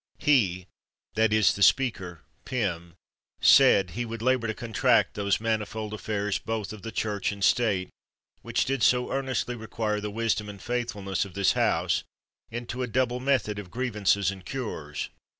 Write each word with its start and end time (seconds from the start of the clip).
He 0.17 0.65
[that 1.13 1.31
is, 1.31 1.53
the 1.53 1.61
speaker, 1.61 2.23
Pym] 2.43 2.95
said 3.39 3.91
he 3.91 4.03
would 4.03 4.23
labor 4.23 4.47
to 4.47 4.53
contract 4.55 5.13
those 5.13 5.39
manifold 5.39 5.93
affairs 5.93 6.39
both 6.39 6.73
of 6.73 6.81
the 6.81 6.91
Church 6.91 7.31
and 7.31 7.43
State, 7.43 7.91
which 8.41 8.65
did 8.65 8.81
so 8.81 9.11
earnestly 9.11 9.53
require 9.53 10.01
the 10.01 10.09
wisdom 10.09 10.49
and 10.49 10.59
faithfulness 10.59 11.23
of 11.23 11.35
this 11.35 11.51
house, 11.51 12.03
into 12.49 12.81
a 12.81 12.87
double 12.87 13.19
method 13.19 13.59
of 13.59 13.69
grievances 13.69 14.31
and 14.31 14.43
cures. 14.43 15.09